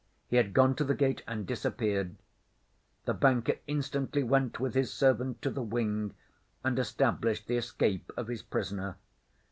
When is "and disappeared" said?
1.27-2.15